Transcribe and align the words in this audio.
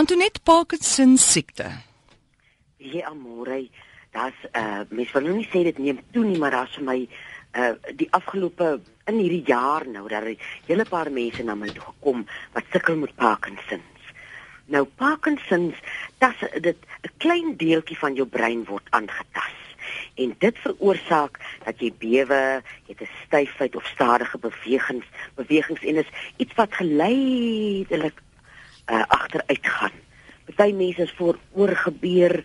Antoinette 0.00 0.40
Parkinson 0.40 1.18
siekte. 1.18 1.66
Ja, 2.76 3.10
amore, 3.10 3.68
daar's 4.16 4.38
uh 4.56 4.80
mens 4.88 5.10
wil 5.12 5.26
nou 5.26 5.34
nie 5.36 5.48
sê 5.52 5.60
dit 5.66 5.78
neem 5.78 5.98
toe 6.14 6.22
nie, 6.24 6.38
maar 6.40 6.54
daar's 6.54 6.76
vir 6.78 6.86
my 6.86 6.94
uh 7.60 7.74
die 8.00 8.06
afgelope 8.16 8.68
in 9.10 9.18
hierdie 9.20 9.42
jaar 9.50 9.84
nou 9.84 10.06
daar 10.08 10.24
'n 10.30 10.38
hele 10.70 10.86
paar 10.88 11.10
mense 11.12 11.44
na 11.44 11.54
my 11.54 11.68
toe 11.68 11.84
gekom 11.84 12.24
wat 12.54 12.70
sukkel 12.72 12.96
met 12.96 13.12
Parkinson. 13.14 13.82
Nou 14.72 14.84
Parkinsons, 14.84 15.76
dit 16.18 16.62
dit 16.62 16.78
'n 17.02 17.12
klein 17.18 17.56
deeltjie 17.56 17.98
van 17.98 18.14
jou 18.14 18.26
brein 18.26 18.64
word 18.64 18.86
aangetast 18.90 19.68
en 20.14 20.34
dit 20.38 20.56
veroorsaak 20.58 21.38
dat 21.64 21.76
jy 21.80 21.92
bewe, 21.98 22.62
jy 22.86 22.94
het 22.96 23.02
'n 23.02 23.16
styfheid 23.26 23.76
of 23.76 23.84
stadige 23.84 24.38
bewegings, 24.38 25.06
bewegings 25.34 25.84
en 25.84 25.96
is 25.96 26.10
iets 26.36 26.54
wat 26.54 26.72
geleidelik 26.72 28.22
uh, 28.90 29.02
agteruit 29.08 29.66
gaan. 29.66 29.96
Party 30.44 30.72
mense 30.72 31.02
is 31.02 31.14
voor 31.16 31.38
oorgebeur 31.52 32.44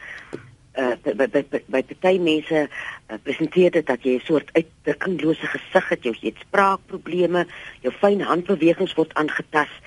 uh 0.76 0.91
by 1.16 1.27
by 1.31 1.62
by 1.72 1.81
party 1.88 2.17
mense 2.20 2.67
uh, 2.67 3.17
presenteer 3.23 3.72
dit 3.72 3.86
dat 3.88 4.03
jy 4.03 4.17
'n 4.20 4.27
soort 4.27 4.50
uitdrukkinglose 4.53 5.48
gesig 5.48 5.89
het, 5.89 6.03
jy 6.03 6.13
het 6.22 6.44
spraakprobleme, 6.48 7.45
jou 7.81 7.94
fyn 7.94 8.22
handbewegings 8.22 8.94
word 8.94 9.13
aangetast 9.13 9.80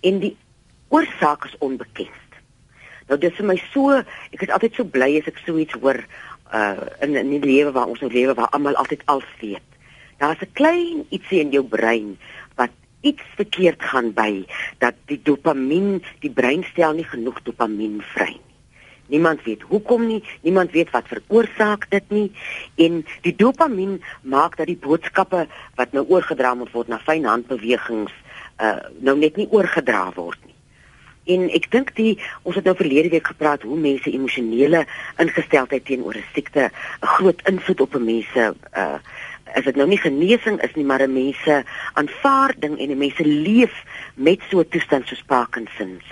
en 0.00 0.20
die 0.20 0.36
oorsaak 0.88 1.44
is 1.44 1.58
onbekend. 1.58 2.22
Nou 3.08 3.18
dis 3.18 3.34
vir 3.34 3.46
my 3.46 3.56
so, 3.72 3.90
ek 4.32 4.42
is 4.42 4.50
altyd 4.54 4.74
so 4.74 4.84
bly 4.84 5.18
as 5.18 5.26
ek 5.26 5.38
so 5.44 5.58
iets 5.58 5.74
hoor 5.82 5.98
uh 6.54 6.86
in 7.02 7.16
in 7.16 7.30
die 7.40 7.42
lewe 7.42 7.72
waar 7.72 7.90
ons 7.90 8.00
nou 8.00 8.10
lewe 8.12 8.34
waar 8.34 8.50
almal 8.54 8.78
altyd 8.78 9.02
alles 9.06 9.30
weet. 9.40 9.66
Daar's 10.18 10.40
'n 10.40 10.52
klein 10.52 11.06
ietsie 11.10 11.40
in 11.40 11.50
jou 11.50 11.64
brein 11.64 12.18
wat 12.54 12.70
iets 13.06 13.22
verkeerd 13.38 13.82
gaan 13.92 14.10
by 14.16 14.44
dat 14.82 14.98
die 15.12 15.20
dopamien, 15.22 16.02
die 16.24 16.32
brein 16.32 16.66
stel 16.72 16.98
nie 16.98 17.06
genoeg 17.06 17.38
dopamien 17.46 18.02
vry 18.14 18.32
nie. 18.34 18.46
Niemand 19.06 19.42
weet 19.42 19.62
hoekom 19.62 20.06
nie, 20.06 20.22
niemand 20.42 20.72
weet 20.74 20.90
wat 20.90 21.06
veroorsaak 21.06 21.86
dit 21.90 22.10
nie 22.10 22.26
en 22.74 23.04
die 23.22 23.34
dopamien 23.36 24.00
maak 24.22 24.56
dat 24.58 24.66
die 24.66 24.80
boodskappe 24.82 25.46
wat 25.78 25.94
nou 25.94 26.02
oorgedra 26.08 26.54
moet 26.58 26.72
word 26.74 26.90
na 26.90 26.98
fyn 27.06 27.28
handbewegings 27.28 28.14
uh 28.58 28.76
nou 29.04 29.14
net 29.20 29.36
nie 29.36 29.46
oorgedra 29.52 30.08
word 30.16 30.40
nie. 30.42 30.54
En 31.36 31.48
ek 31.54 31.68
dink 31.70 31.92
die 31.98 32.14
ons 32.46 32.56
het 32.58 32.66
nou 32.66 32.74
verlede 32.78 33.10
week 33.14 33.30
gepraat 33.30 33.62
hoe 33.66 33.78
mense 33.78 34.10
emosionele 34.10 34.84
ingesteldheid 35.22 35.84
teenoor 35.84 36.18
'n 36.18 36.24
siekte 36.34 36.70
'n 36.70 37.06
groot 37.14 37.42
invloed 37.50 37.80
op 37.80 37.94
'n 37.94 38.04
mense 38.04 38.54
uh 38.74 38.98
as 39.56 39.64
dit 39.64 39.76
nou 39.76 39.88
nie 39.88 40.00
genesing 40.00 40.60
is 40.62 40.74
nie 40.76 40.84
maar 40.84 41.02
'n 41.02 41.12
mense 41.12 41.64
aanvaarding 41.94 42.78
en 42.78 42.90
'n 42.90 42.98
mense 42.98 43.24
leef 43.24 43.74
met 44.14 44.40
so 44.50 44.60
'n 44.60 44.68
toestand 44.68 45.06
soos 45.06 45.22
Parkinsons. 45.26 46.04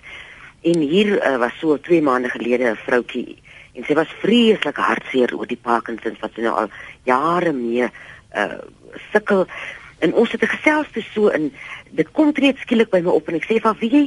En 0.63 0.79
hier 0.79 1.21
uh, 1.21 1.37
was 1.37 1.59
so 1.59 1.77
2 1.79 2.03
maande 2.03 2.29
gelede 2.29 2.71
'n 2.71 2.77
vroutjie 2.77 3.39
en 3.75 3.85
sy 3.85 3.95
was 3.95 4.19
vreeslik 4.23 4.77
hartseer 4.77 5.35
oor 5.37 5.47
die 5.51 5.61
Parkinsons 5.61 6.21
wat 6.23 6.35
sy 6.35 6.45
nou 6.47 6.55
al 6.55 6.71
jare 7.09 7.53
mee 7.53 7.91
uh 8.35 8.59
sukkel 9.13 9.47
en 10.05 10.15
ons 10.15 10.33
het 10.35 10.43
gesels 10.47 10.91
te 10.95 11.03
so 11.03 11.31
in 11.35 11.49
dit 11.91 12.11
kom 12.13 12.33
net 12.43 12.59
skielik 12.63 12.91
by 12.93 13.01
my 13.03 13.15
op 13.15 13.29
en 13.31 13.39
ek 13.39 13.47
sê 13.49 13.61
van 13.63 13.77
wie 13.81 13.91
jy 13.91 14.03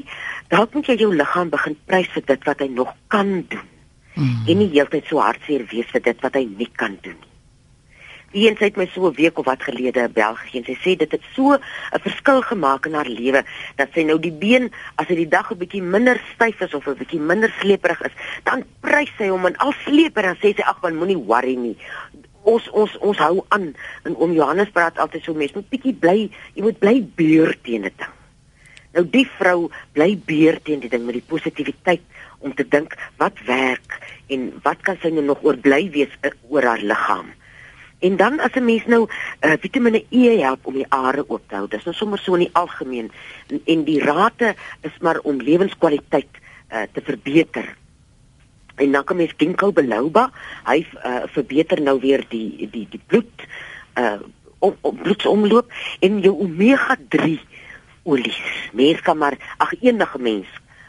dalk 0.51 0.75
moet 0.75 0.87
jy 0.91 0.97
jou 1.01 1.09
liggaam 1.15 1.49
begin 1.51 1.75
prys 1.89 2.11
vir 2.15 2.23
dit 2.31 2.45
wat 2.49 2.61
hy 2.63 2.67
nog 2.71 2.93
kan 3.13 3.31
doen 3.51 3.67
mm. 4.15 4.45
en 4.47 4.61
nie 4.61 4.69
heeltyd 4.75 5.09
so 5.09 5.23
hartseer 5.23 5.65
wees 5.71 5.89
vir 5.91 6.05
dit 6.09 6.23
wat 6.23 6.39
hy 6.39 6.45
nie 6.51 6.69
kan 6.83 6.95
doen 7.01 7.17
nie 7.17 7.36
Wie 8.37 8.45
eens 8.45 8.59
het 8.61 8.75
my 8.77 8.85
so 8.93 9.07
'n 9.09 9.17
week 9.17 9.39
of 9.39 9.45
wat 9.45 9.63
gelede 9.63 10.05
in 10.05 10.13
België 10.13 10.57
en 10.57 10.65
sy 10.69 10.77
sê 10.83 10.91
dit 10.95 11.11
het 11.11 11.23
so 11.33 11.53
'n 11.53 11.99
verskil 12.05 12.41
gemaak 12.41 12.85
in 12.85 12.93
haar 12.93 13.09
lewe 13.09 13.41
dat 13.75 13.89
sy 13.93 14.03
nou 14.03 14.19
die 14.19 14.31
been 14.31 14.71
as 14.95 15.07
dit 15.07 15.17
die 15.17 15.27
dag 15.27 15.49
'n 15.51 15.57
bietjie 15.57 15.81
minder 15.81 16.21
styf 16.33 16.61
is 16.61 16.73
of 16.73 16.85
'n 16.87 16.97
bietjie 17.01 17.19
minder 17.19 17.49
sleeperig 17.59 18.01
is, 18.01 18.13
dan 18.43 18.63
prys 18.81 19.09
sy 19.17 19.27
hom 19.27 19.45
en 19.45 19.57
al 19.57 19.73
sleeper 19.85 20.21
dan 20.21 20.35
sê 20.35 20.53
sy 20.53 20.61
ag 20.61 20.81
man 20.81 20.95
moenie 20.95 21.17
worry 21.17 21.55
nie 21.55 21.77
ons 22.47 22.67
ons 22.71 22.93
ons 23.03 23.17
hou 23.17 23.41
aan 23.55 23.71
en 24.07 24.15
oom 24.15 24.35
Johannes 24.35 24.71
praat 24.75 24.99
altyd 25.03 25.25
so 25.25 25.33
mense 25.33 25.57
moet 25.57 25.71
bietjie 25.73 25.95
bly 26.05 26.29
jy 26.55 26.63
moet 26.63 26.79
bly 26.79 27.01
beer 27.19 27.55
teen 27.63 27.87
dit. 27.87 28.05
Nou 28.95 29.03
die 29.13 29.25
vrou 29.37 29.67
bly 29.97 30.13
beer 30.29 30.61
teen 30.63 30.79
die 30.83 30.91
ding 30.91 31.03
met 31.05 31.19
die 31.19 31.27
positiwiteit 31.33 32.05
om 32.39 32.53
te 32.55 32.65
dink 32.67 32.95
wat 33.21 33.39
werk 33.49 33.99
en 34.33 34.49
wat 34.63 34.81
kan 34.87 34.99
sy 35.01 35.11
nou 35.13 35.25
nog 35.25 35.43
oor 35.43 35.57
bly 35.57 35.83
wees 35.93 36.13
uh, 36.23 36.31
oor 36.49 36.65
haar 36.71 36.83
liggaam. 36.93 37.33
En 37.99 38.15
dan 38.15 38.39
as 38.39 38.53
'n 38.53 38.65
mens 38.65 38.85
nou 38.85 39.07
uh, 39.41 39.53
Vitamiene 39.59 40.05
E 40.09 40.37
help 40.37 40.65
om 40.65 40.73
die 40.73 40.85
are 40.89 41.23
oop 41.27 41.41
te 41.47 41.55
hou. 41.55 41.67
Dis 41.67 41.83
nou 41.83 41.95
sommer 41.95 42.19
so 42.19 42.33
in 42.33 42.45
die 42.45 42.53
algemeen. 42.53 43.11
En, 43.47 43.61
en 43.65 43.83
die 43.83 43.99
rate 44.03 44.55
is 44.81 44.97
maar 45.01 45.19
om 45.19 45.41
lewenskwaliteit 45.41 46.29
uh, 46.71 46.81
te 46.91 47.01
verbeter. 47.01 47.75
En 48.75 48.91
dan 48.91 49.03
kom 49.03 49.17
mens 49.17 49.33
ginkgo 49.37 49.71
biloba 49.71 50.29
hy 50.67 50.85
uh, 50.85 51.23
verbeter 51.25 51.81
nou 51.81 51.99
weer 51.99 52.25
die 52.29 52.69
die 52.69 52.87
die 52.89 53.01
bloed 53.05 53.47
uh 53.97 54.19
om, 54.59 54.73
om 54.81 54.95
bloedsomloop. 54.97 55.71
En 55.99 56.19
jou 56.19 56.33
omega 56.41 56.95
3 57.09 57.39
olies. 58.03 58.69
Mens 58.73 59.01
kan 59.01 59.17
maar 59.17 59.37
ag 59.57 59.73
enige 59.81 60.19
mens 60.19 60.47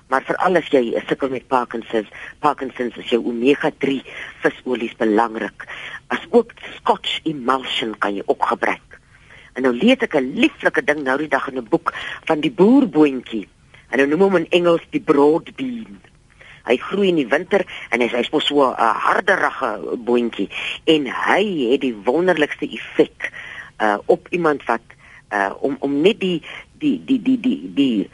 maar 0.09 0.25
veral 0.25 0.57
as 0.57 0.69
jy 0.73 0.95
sukkel 1.09 1.29
met 1.29 1.49
Parkinsons 1.49 2.09
Parkinsons 2.41 2.97
is 2.97 3.11
jou 3.13 3.23
omega 3.25 3.71
3 3.79 4.03
visolies 4.43 4.97
belangrik. 4.97 5.67
As 6.09 6.25
ook 6.31 6.53
scotch 6.77 7.21
emulsion 7.25 7.95
kan 7.99 8.15
jy 8.15 8.23
ook 8.27 8.45
gebruik 8.53 9.01
en 9.55 9.65
nou 9.67 9.75
lees 9.75 9.99
ek 9.99 10.15
'n 10.15 10.35
lieflike 10.39 10.85
ding 10.85 11.03
nou 11.03 11.19
die 11.19 11.29
dag 11.29 11.49
in 11.49 11.59
'n 11.59 11.69
boek 11.69 11.93
van 12.25 12.41
die 12.41 12.51
boerboontjie. 12.51 13.49
En 13.91 13.99
hulle 13.99 14.11
noem 14.11 14.21
hom 14.21 14.37
in 14.37 14.51
Engels 14.51 14.87
die 14.91 15.01
broad 15.01 15.57
bean 15.57 16.01
hy 16.69 16.77
groei 16.77 17.09
in 17.13 17.21
die 17.23 17.29
winter 17.29 17.65
en 17.91 18.03
hy's 18.05 18.15
hy's 18.17 18.31
so 18.47 18.63
'n 18.63 18.75
harderige 18.77 19.97
boontjie. 20.05 20.49
En 20.85 21.07
hy 21.07 21.73
het 21.73 21.81
die 21.81 21.97
wonderlikste 22.05 22.69
effek 22.69 23.33
uh 23.81 23.99
op 24.07 24.29
iemand 24.31 24.65
wat 24.65 24.85
uh 25.33 25.53
om 25.61 25.77
om 25.81 26.01
net 26.01 26.21
die 26.21 26.43
die 26.79 27.01
die 27.05 27.23
die 27.23 27.41
die 27.41 27.71
die 27.75 28.11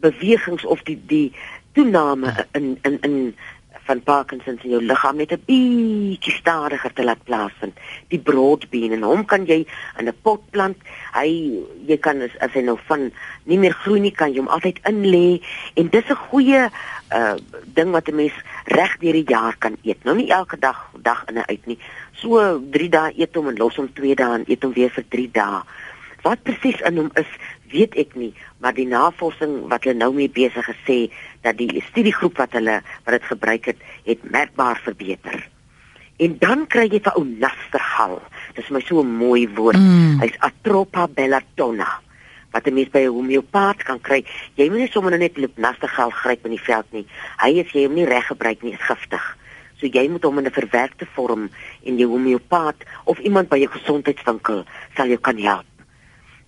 bewegings 0.00 0.64
of 0.64 0.82
die 0.82 0.98
die 1.06 1.32
toename 1.72 2.46
in 2.52 2.78
in 2.82 3.00
in 3.00 3.34
van 3.90 4.02
Parkinson 4.02 4.58
in 4.62 4.74
jou 4.74 4.82
liggaam 4.82 5.16
net 5.16 5.32
'n 5.32 5.42
bietjie 5.46 6.34
stadiger 6.42 6.92
te 6.92 7.04
laat 7.04 7.22
plaasvind. 7.24 7.74
Die 8.08 8.22
broadbean 8.28 8.92
en 8.92 9.02
hom 9.02 9.24
kan 9.24 9.46
jy 9.46 9.66
in 9.98 10.08
'n 10.08 10.16
pot 10.22 10.42
plant. 10.50 10.78
Hy 11.12 11.30
jy 11.86 11.98
kan 11.98 12.22
as, 12.22 12.34
as 12.38 12.52
hy 12.52 12.62
nou 12.62 12.78
van 12.86 13.10
nie 13.44 13.58
meer 13.58 13.74
groei 13.82 14.00
nie 14.00 14.14
kan 14.20 14.32
jy 14.32 14.38
hom 14.38 14.48
altyd 14.48 14.78
in 14.90 15.02
lê 15.14 15.42
en 15.74 15.88
dis 15.88 16.08
'n 16.10 16.22
goeie 16.30 16.70
uh 17.18 17.36
ding 17.74 17.90
wat 17.90 18.08
'n 18.08 18.14
mens 18.14 18.36
reg 18.64 18.98
deur 18.98 19.12
die 19.12 19.28
jaar 19.28 19.56
kan 19.58 19.76
eet. 19.82 20.04
Nou 20.04 20.16
nie 20.16 20.30
elke 20.30 20.58
dag 20.58 20.78
dag 21.02 21.24
in 21.28 21.36
en 21.36 21.46
uit 21.46 21.66
nie. 21.66 21.78
So 22.12 22.60
3 22.70 22.88
dae 22.88 23.12
eet 23.16 23.34
hom 23.34 23.48
en 23.48 23.56
los 23.56 23.76
hom 23.76 23.92
2 23.92 24.14
dae 24.14 24.34
en 24.38 24.44
eet 24.46 24.62
hom 24.62 24.72
weer 24.72 24.90
vir 24.90 25.04
3 25.08 25.30
dae. 25.32 25.62
Wat 26.22 26.42
presies 26.42 26.80
in 26.80 26.96
hom 26.96 27.10
is, 27.14 27.26
weet 27.70 27.94
ek 27.94 28.14
nie, 28.14 28.32
maar 28.58 28.74
die 28.74 28.86
navorsing 28.86 29.68
wat 29.70 29.84
hulle 29.84 29.98
nou 29.98 30.12
mee 30.14 30.28
besig 30.28 30.66
gesê 30.66 30.98
dat 31.42 31.56
die 31.56 31.82
studiegroep 31.90 32.36
wat 32.38 32.52
hulle 32.58 32.80
wat 33.04 33.16
dit 33.16 33.24
gebruik 33.30 33.64
het, 33.72 33.80
het 34.04 34.30
merkbaar 34.30 34.80
verbeter. 34.84 35.48
En 36.20 36.36
dan 36.38 36.66
kry 36.68 36.84
jy 36.90 37.00
vir 37.00 37.16
ou 37.16 37.24
nastergal. 37.24 38.20
Dis 38.54 38.68
my 38.68 38.80
so 38.84 39.00
'n 39.00 39.16
mooi 39.16 39.48
woord. 39.48 39.78
Mm. 39.78 40.20
Hy's 40.20 40.36
Atropa 40.38 41.08
bellatona 41.08 41.88
wat 42.52 42.66
'n 42.66 42.74
mens 42.74 42.90
by 42.90 42.98
'n 42.98 43.14
homeopaat 43.14 43.82
kan 43.82 44.00
kry. 44.00 44.24
Jy 44.54 44.68
moet 44.68 44.78
nie 44.78 44.90
sommer 44.90 45.18
net 45.18 45.38
loop 45.38 45.56
nastergal 45.56 46.10
gryp 46.10 46.44
in 46.44 46.50
die 46.50 46.66
veld 46.70 46.86
nie. 46.92 47.06
Hy 47.38 47.50
is 47.60 47.72
jy 47.72 47.84
hom 47.84 47.94
nie 47.94 48.04
reg 48.04 48.26
gebruik 48.26 48.62
nie, 48.62 48.72
is 48.72 48.80
giftig. 48.80 49.36
So 49.78 49.86
jy 49.86 50.08
moet 50.08 50.22
hom 50.22 50.38
in 50.38 50.46
'n 50.46 50.52
verwerkte 50.52 51.06
vorm 51.14 51.50
en 51.84 51.96
jou 51.96 52.08
homeopaat 52.10 52.76
of 53.04 53.18
iemand 53.18 53.48
by 53.48 53.56
jou 53.58 53.70
gesondheidswinkel 53.70 54.64
sal 54.96 55.06
jou 55.06 55.18
kan 55.18 55.38
help. 55.38 55.64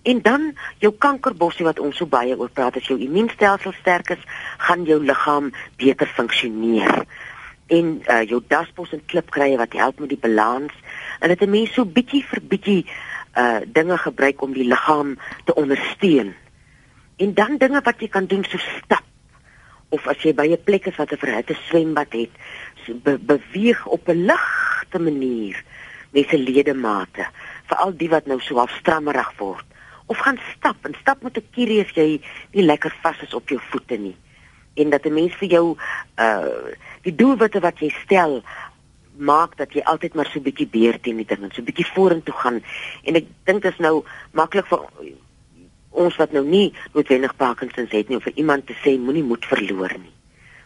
En 0.03 0.21
dan 0.21 0.49
jou 0.83 0.91
kankerbossie 0.99 1.65
wat 1.65 1.79
ons 1.79 1.95
so 1.97 2.09
baie 2.11 2.35
oor 2.35 2.51
praat 2.51 2.75
as 2.75 2.87
jou 2.91 2.97
immuunstelsel 2.99 3.71
sterk 3.77 4.11
is, 4.17 4.25
gaan 4.59 4.83
jou 4.87 4.99
liggaam 4.99 5.51
beter 5.79 6.11
funksioneer. 6.17 7.05
En 7.71 7.93
uh, 8.01 8.19
jou 8.27 8.41
dasbos 8.51 8.91
en 8.91 9.05
klipkrye 9.07 9.55
wat 9.57 9.79
help 9.79 10.03
met 10.03 10.11
die 10.11 10.19
balans 10.19 10.75
en 11.23 11.31
dit 11.31 11.41
'n 11.41 11.49
mens 11.49 11.73
so 11.73 11.85
bietjie 11.85 12.23
vir 12.27 12.41
bietjie 12.41 12.83
uh 13.39 13.63
dinge 13.65 13.97
gebruik 13.97 14.41
om 14.41 14.53
die 14.53 14.67
liggaam 14.67 15.17
te 15.45 15.55
ondersteun. 15.55 16.35
En 17.17 17.33
dan 17.33 17.57
dinge 17.57 17.81
wat 17.81 17.99
jy 17.99 18.07
kan 18.07 18.25
doen 18.25 18.43
so 18.43 18.57
stap 18.57 19.03
of 19.89 20.07
as 20.07 20.21
jy 20.21 20.33
by 20.33 20.47
'n 20.51 20.63
plek 20.63 20.85
is 20.85 20.95
wat 20.95 21.11
'n 21.11 21.17
verhitte 21.17 21.55
swembad 21.69 22.11
het, 22.11 22.29
so 22.85 22.93
be 22.93 23.17
beweeg 23.17 23.85
op 23.85 24.07
'n 24.09 24.25
ligte 24.25 24.99
manier 24.99 25.63
met 26.11 26.29
se 26.29 26.37
ledemate, 26.37 27.25
veral 27.65 27.97
die 27.97 28.09
wat 28.09 28.25
nou 28.25 28.39
so 28.39 28.55
half 28.55 28.71
strammerig 28.71 29.33
word 29.37 29.72
of 30.05 30.17
gaan 30.17 30.39
stap 30.55 30.85
en 30.85 30.95
stap 30.99 31.21
met 31.21 31.37
'n 31.37 31.47
kierie 31.51 31.81
as 31.81 31.93
jy 31.95 32.21
nie 32.51 32.65
lekker 32.65 32.95
vas 33.01 33.21
is 33.21 33.33
op 33.33 33.49
jou 33.49 33.59
voete 33.69 33.97
nie. 33.97 34.15
En 34.75 34.89
dat 34.89 35.05
'n 35.05 35.13
mens 35.13 35.33
vir 35.35 35.49
jou 35.49 35.77
uh 36.19 36.73
die 37.01 37.15
doelwitte 37.15 37.59
wat 37.59 37.79
jy 37.79 37.89
stel 38.03 38.43
maak 39.17 39.57
dat 39.57 39.73
jy 39.73 39.81
altyd 39.81 40.13
maar 40.13 40.25
so 40.25 40.39
bietjie 40.39 40.67
beer 40.67 40.99
teen 40.99 41.17
die 41.17 41.25
ding 41.25 41.43
en 41.43 41.51
so 41.53 41.61
bietjie 41.61 41.85
vorentoe 41.85 42.33
gaan. 42.33 42.63
En 43.03 43.15
ek 43.15 43.25
dink 43.43 43.61
dit 43.61 43.71
is 43.71 43.79
nou 43.79 44.03
maklik 44.31 44.65
vir 44.65 44.79
ons 45.89 46.15
wat 46.17 46.31
nou 46.31 46.43
nie 46.45 46.73
noodwendig 46.93 47.35
Parkinsons 47.35 47.91
het 47.91 48.09
nie 48.09 48.17
of 48.17 48.23
vir 48.23 48.37
iemand 48.41 48.67
te 48.67 48.75
sê 48.81 48.97
moenie 48.97 49.23
moed 49.23 49.45
verloor 49.45 49.93
nie. 49.99 50.13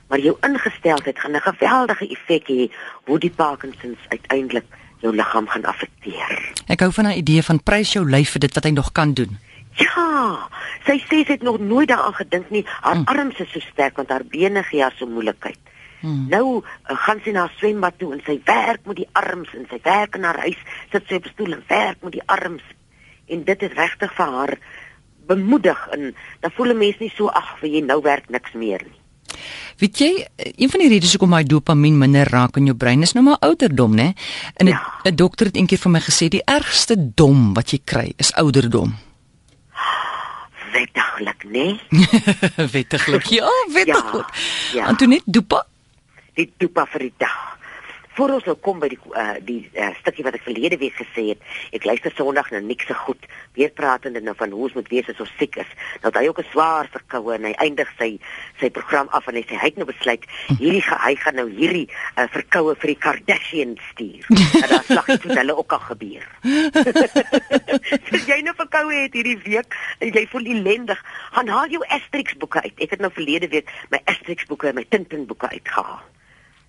Maar 0.08 0.20
jou 0.24 0.38
ingesteldheid 0.48 1.20
gaan 1.20 1.36
'n 1.36 1.42
geweldige 1.42 2.08
effek 2.08 2.48
hê 2.48 2.72
hoe 3.06 3.20
die 3.20 3.34
Parkinsons 3.36 4.00
uiteindelik 4.08 4.66
jou 5.02 5.16
liggaam 5.16 5.48
gaan 5.48 5.66
affekteer. 5.66 6.54
Ek 6.68 6.80
hou 6.80 6.92
van 6.92 7.08
'n 7.08 7.18
idee 7.18 7.44
van 7.44 7.64
prys 7.64 7.94
jou 7.94 8.06
lyf 8.10 8.32
vir 8.32 8.40
dit 8.40 8.54
wat 8.54 8.64
hy 8.64 8.72
nog 8.72 8.92
kan 8.92 9.14
doen. 9.14 9.38
Ja, 9.78 10.50
sy 10.86 10.98
sê 11.00 11.26
sy 11.26 11.38
het 11.38 11.42
nog 11.42 11.60
nooit 11.60 11.88
daaraan 11.88 12.14
gedink 12.14 12.50
nie. 12.50 12.66
Haar 12.82 12.96
hmm. 12.96 13.06
arms 13.06 13.40
is 13.40 13.52
so 13.52 13.60
sterk 13.60 13.96
want 13.96 14.10
haar 14.10 14.26
bene 14.26 14.64
gee 14.64 14.82
haar 14.82 14.96
so 14.98 15.06
moeilikheid. 15.06 15.60
Hmm. 16.00 16.26
Nou 16.30 16.62
uh, 16.62 16.98
gaan 17.06 17.22
sy 17.24 17.32
na 17.32 17.46
haar 17.46 17.56
swembad 17.58 17.98
toe 17.98 18.14
en 18.14 18.22
sy 18.26 18.42
werk 18.46 18.86
met 18.86 18.96
die 18.96 19.10
arms 19.12 19.54
en 19.54 19.66
sy 19.70 19.80
werk 19.84 20.16
in 20.16 20.24
haar 20.24 20.40
huis, 20.46 20.60
sit 20.92 21.08
sy 21.08 21.16
op 21.22 21.26
stoel 21.26 21.58
en 21.58 21.64
werk 21.68 22.02
met 22.02 22.12
die 22.12 22.26
arms. 22.26 22.64
En 23.28 23.44
dit 23.44 23.62
is 23.62 23.74
regtig 23.74 24.14
vir 24.14 24.38
haar 24.38 24.58
bemoedig 25.28 25.88
en 25.92 26.16
dan 26.40 26.52
voel 26.52 26.74
'n 26.74 26.78
mens 26.78 26.98
nie 27.00 27.12
so 27.16 27.28
ag 27.28 27.58
vir 27.60 27.70
jy 27.70 27.82
nou 27.82 28.02
werk 28.02 28.30
niks 28.30 28.54
meer 28.54 28.84
nie. 28.84 29.02
Weet 29.78 30.00
jy, 30.02 30.12
een 30.58 30.70
van 30.74 30.82
die 30.82 30.90
redes 30.90 31.12
hoekom 31.14 31.30
my 31.36 31.44
dopamien 31.46 31.98
minder 31.98 32.30
raak 32.34 32.58
in 32.58 32.66
jou 32.66 32.76
brein 32.78 33.06
is 33.06 33.14
nou 33.14 33.24
maar 33.28 33.38
ouderdom, 33.46 33.94
né? 33.96 34.14
En 34.58 34.66
'n 34.66 34.74
ja. 34.74 35.12
dokter 35.14 35.46
het 35.46 35.56
eendag 35.56 35.80
vir 35.80 35.92
my 35.92 36.00
gesê 36.00 36.28
die 36.28 36.42
ergste 36.46 36.96
dom 36.98 37.54
wat 37.54 37.70
jy 37.72 37.80
kry 37.84 38.14
is 38.18 38.34
ouderdom. 38.34 38.96
Wettiglik, 40.74 41.44
né? 41.44 41.80
wettiglik. 42.76 43.26
Ja, 43.26 43.50
wettiglik. 43.74 44.30
Ja. 44.74 44.82
ja. 44.82 44.86
Antoinette 44.86 45.32
Dopa? 45.32 45.66
Die 46.34 46.52
Dopa 46.58 46.86
vir 46.86 47.00
die 47.00 47.14
dag 47.18 47.57
voor 48.18 48.34
ons 48.38 48.48
nou 48.50 48.56
kom 48.66 48.80
by 48.82 48.90
die 48.90 49.00
uh, 49.14 49.36
die 49.46 49.60
uh, 49.78 49.92
stukkie 50.00 50.26
wat 50.26 50.36
ek 50.38 50.46
verlede 50.46 50.80
week 50.82 50.96
gesê 50.98 51.28
het, 51.32 51.44
ek 51.78 51.86
luister 51.86 52.14
Sondag 52.18 52.50
nou 52.54 52.62
niks 52.66 52.88
se 52.90 52.96
goed, 52.98 53.28
weer 53.58 53.70
pratende 53.78 54.24
nou 54.26 54.34
van 54.40 54.54
hoe 54.56 54.64
ons 54.68 54.78
moet 54.78 54.90
wees 54.90 55.10
as 55.12 55.22
ons 55.22 55.34
siek 55.38 55.60
is. 55.62 55.70
Nou 56.02 56.12
daai 56.16 56.26
ook 56.30 56.42
'n 56.42 56.50
swaar 56.52 56.90
verkoue 56.94 57.36
en 57.36 57.46
hy 57.46 57.54
eindig 57.66 57.92
sy 58.00 58.10
sy 58.60 58.72
program 58.74 59.10
af 59.14 59.28
en 59.30 59.38
hy 59.38 59.46
sê 59.46 59.60
hy 59.62 59.70
het 59.70 59.78
nou 59.78 59.86
besluit 59.86 60.26
hierdie 60.58 60.82
hy 60.88 61.14
gaan 61.22 61.38
nou 61.38 61.48
hierdie 61.50 61.86
uh, 62.18 62.26
verkoue 62.34 62.76
vir 62.76 62.94
die 62.94 63.00
Kardashians 63.06 63.82
stuur. 63.94 64.26
en 64.64 64.70
daar 64.74 64.86
slag 64.90 65.06
dit 65.06 65.38
hulle 65.38 65.58
ook 65.58 65.72
al 65.72 65.86
gebeur. 65.92 66.26
As 68.18 68.26
jy 68.26 68.42
nou 68.42 68.56
verkoue 68.58 69.04
het 69.06 69.14
hierdie 69.14 69.38
week 69.46 69.78
en 70.00 70.14
jy 70.14 70.28
voel 70.32 70.46
ellendig, 70.58 71.00
gaan 71.38 71.54
haal 71.54 71.70
jou 71.70 71.84
Asterix 71.88 72.38
boeke 72.42 72.62
uit. 72.66 72.78
Ek 72.82 72.98
het 72.98 73.00
nou 73.00 73.14
verlede 73.14 73.48
week 73.54 73.70
my 73.94 74.02
Asterix 74.06 74.50
boeke 74.50 74.74
en 74.74 74.80
my 74.82 74.86
Tintin 74.90 75.28
boeke 75.30 75.50
uitgehaal 75.54 76.02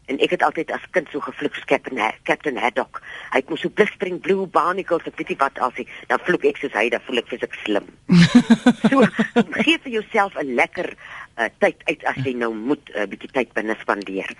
en 0.09 0.21
ek 0.25 0.33
het 0.37 0.45
altyd 0.47 0.71
as 0.73 0.85
kind 0.97 1.09
so 1.13 1.21
gevloek 1.25 1.57
soos 1.57 1.69
Captain 1.69 2.01
Captain 2.29 2.57
Haddock. 2.61 3.01
Hy 3.33 3.43
het 3.43 3.51
mos 3.53 3.63
so 3.65 3.73
blistering 3.73 4.21
blue 4.25 4.47
barnacles, 4.47 5.05
ek 5.09 5.19
weet 5.21 5.35
nie 5.35 5.41
wat 5.43 5.61
as 5.65 5.77
hy 5.77 5.85
dan 6.11 6.23
vloek 6.25 6.47
ek 6.49 6.61
soos 6.63 6.77
hy, 6.77 6.87
dan 6.95 7.05
voel 7.05 7.21
ek 7.23 7.29
fisiek 7.33 7.59
slim. 7.65 7.91
so 8.91 9.05
gee 9.61 9.77
vir 9.85 9.93
jouself 9.99 10.39
'n 10.41 10.55
lekker 10.57 10.95
uh, 10.95 11.51
tyd 11.61 11.85
uit 11.91 12.09
as 12.09 12.23
jy 12.25 12.35
nou 12.41 12.55
moet 12.55 12.83
'n 12.95 13.05
uh, 13.05 13.07
bietjie 13.11 13.33
tyd 13.37 13.53
binne 13.53 13.77
spandeer. 13.83 14.33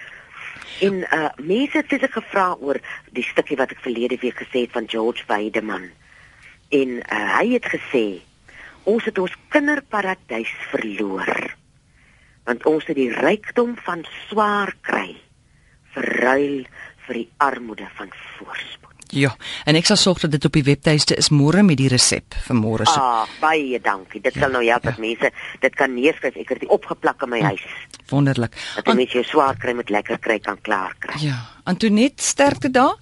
En 0.81 1.05
uh 1.05 1.29
mense 1.37 1.77
het 1.77 1.89
sich 1.91 2.13
gevra 2.13 2.55
oor 2.61 2.81
die 3.13 3.27
stukkie 3.27 3.57
wat 3.57 3.73
ek 3.75 3.85
verlede 3.85 4.17
week 4.23 4.41
gesê 4.41 4.65
het 4.65 4.73
van 4.73 4.89
George 4.89 5.25
Weideman. 5.27 5.91
En 6.71 6.91
uh, 7.03 7.39
hy 7.39 7.47
het 7.59 7.67
gesê 7.67 8.23
ons 8.85 9.05
het 9.05 9.19
ons 9.19 9.37
kinderparadys 9.53 10.53
verloor 10.73 11.57
want 12.49 12.65
ons 12.65 12.85
het 12.89 12.97
die 12.97 13.13
rykdom 13.13 13.75
van 13.85 14.07
swaar 14.29 14.73
kry 14.81 15.19
verruil 16.29 16.67
vir 17.07 17.15
die 17.23 17.29
armoede 17.41 17.89
van 17.97 18.11
voorspoed. 18.37 18.77
Ja, 19.17 19.31
en 19.65 19.77
ek 19.79 19.87
sal 19.89 19.97
sorg 19.97 20.21
dat 20.21 20.35
dit 20.35 20.45
op 20.45 20.53
die 20.53 20.67
webtuiste 20.67 21.17
is 21.17 21.31
môre 21.33 21.63
met 21.65 21.79
die 21.81 21.89
resep 21.89 22.37
vir 22.45 22.57
môre 22.59 22.85
se. 22.85 23.01
Ah, 23.01 23.25
baie 23.41 23.81
dankie. 23.81 24.21
Dit 24.21 24.37
ja, 24.37 24.45
sal 24.45 24.53
nou 24.53 24.61
help 24.67 24.85
ja. 24.85 24.91
dat 24.91 25.01
mense 25.01 25.31
dit 25.63 25.79
kan 25.81 25.95
neerskryf. 25.97 26.37
Ek 26.37 26.53
het 26.53 26.61
dit 26.67 26.75
opgeplak 26.75 27.25
in 27.25 27.33
my 27.33 27.41
hm, 27.41 27.55
huis. 27.55 27.65
Wonderlik. 28.13 28.53
Dat 28.77 28.93
jy 28.93 28.99
met 29.01 29.17
jou 29.17 29.25
swaar 29.25 29.57
kry 29.57 29.73
met 29.79 29.89
lekker 29.95 30.21
kry 30.21 30.39
kan 30.45 30.61
klaar 30.61 30.93
kry. 31.01 31.17
Ja, 31.25 31.41
Antoinette 31.65 32.23
sterkte 32.25 32.69
daar. 32.71 33.01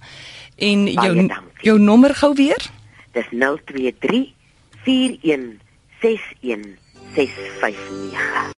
En 0.55 0.87
baie 0.87 0.95
jou 0.95 1.27
dankie. 1.27 1.67
jou 1.67 1.79
nommer 1.79 2.15
gou 2.15 2.31
weer? 2.39 2.71
Dis 3.17 3.27
023 3.35 4.31
4161 4.87 6.79
659 7.17 8.55